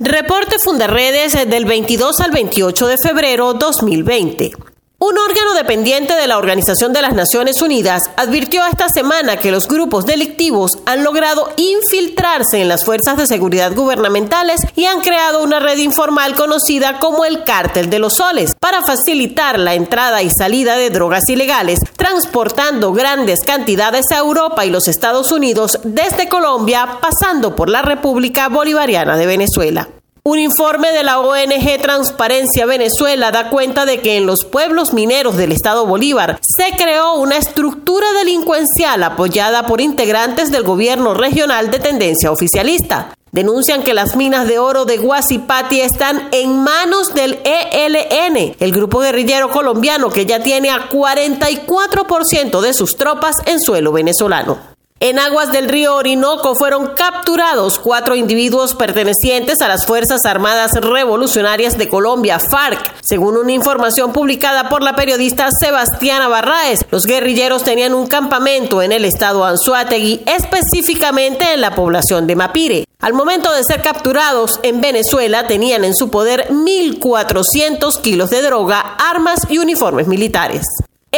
[0.00, 4.67] Reporte Fundarredes del 22 al 28 de febrero 2020.
[5.00, 9.68] Un órgano dependiente de la Organización de las Naciones Unidas advirtió esta semana que los
[9.68, 15.60] grupos delictivos han logrado infiltrarse en las fuerzas de seguridad gubernamentales y han creado una
[15.60, 20.76] red informal conocida como el Cártel de los Soles para facilitar la entrada y salida
[20.76, 27.54] de drogas ilegales, transportando grandes cantidades a Europa y los Estados Unidos desde Colombia, pasando
[27.54, 29.88] por la República Bolivariana de Venezuela.
[30.28, 35.38] Un informe de la ONG Transparencia Venezuela da cuenta de que en los pueblos mineros
[35.38, 41.78] del estado Bolívar se creó una estructura delincuencial apoyada por integrantes del gobierno regional de
[41.78, 43.14] tendencia oficialista.
[43.32, 48.98] Denuncian que las minas de oro de Guasipati están en manos del ELN, el grupo
[48.98, 54.77] guerrillero colombiano que ya tiene a 44% de sus tropas en suelo venezolano.
[55.00, 61.78] En aguas del río Orinoco fueron capturados cuatro individuos pertenecientes a las Fuerzas Armadas Revolucionarias
[61.78, 62.96] de Colombia, FARC.
[63.00, 68.90] Según una información publicada por la periodista Sebastiana Barraez, los guerrilleros tenían un campamento en
[68.90, 72.84] el estado Anzuategui, específicamente en la población de Mapire.
[72.98, 78.80] Al momento de ser capturados en Venezuela tenían en su poder 1.400 kilos de droga,
[78.80, 80.66] armas y uniformes militares.